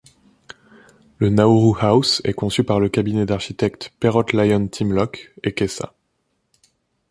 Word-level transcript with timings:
Le 1.19 1.29
Nauru 1.29 1.75
House 1.79 2.23
est 2.25 2.33
conçu 2.33 2.63
par 2.63 2.79
le 2.79 2.89
cabinet 2.89 3.27
d'architectes 3.27 3.93
Perrott 3.99 4.33
Lyon 4.33 4.67
Timlock 4.67 5.31
& 5.43 5.55
Kesa. 5.55 5.93